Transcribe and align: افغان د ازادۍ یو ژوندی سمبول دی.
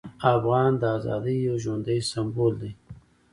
افغان 0.35 0.71
د 0.81 0.83
ازادۍ 0.97 1.37
یو 1.47 1.55
ژوندی 1.63 1.99
سمبول 2.11 2.53
دی. 2.61 2.71